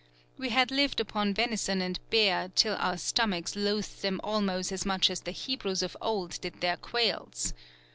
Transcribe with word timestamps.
We 0.35 0.49
had 0.49 0.71
lived 0.71 0.99
upon 0.99 1.35
Venison 1.35 1.79
and 1.79 1.99
Bear 2.09 2.49
till 2.55 2.73
our 2.79 2.97
stomachs 2.97 3.55
loath'd 3.55 4.01
them 4.01 4.19
almost 4.23 4.71
as 4.71 4.83
much 4.83 5.11
as 5.11 5.21
the 5.21 5.31
Hebrews 5.31 5.83
of 5.83 5.95
old 6.01 6.41
did 6.41 6.59
their 6.59 6.77
Quails. 6.77 7.53